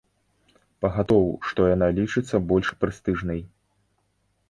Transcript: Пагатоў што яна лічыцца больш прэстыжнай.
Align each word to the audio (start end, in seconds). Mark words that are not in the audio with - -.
Пагатоў 0.85 1.27
што 1.51 1.69
яна 1.75 1.91
лічыцца 2.01 2.43
больш 2.51 2.67
прэстыжнай. 2.83 3.41